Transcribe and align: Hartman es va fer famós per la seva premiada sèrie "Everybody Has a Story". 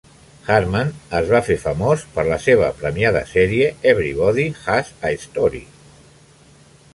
Hartman 0.51 0.87
es 1.19 1.27
va 1.33 1.41
fer 1.49 1.57
famós 1.65 2.05
per 2.15 2.23
la 2.29 2.37
seva 2.45 2.69
premiada 2.79 3.21
sèrie 3.33 3.69
"Everybody 3.93 4.47
Has 4.65 4.91
a 5.11 5.13
Story". 5.27 5.63